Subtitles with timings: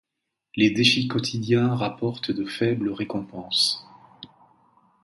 [0.55, 3.85] Les défis quotidiens rapportent de faibles récompenses.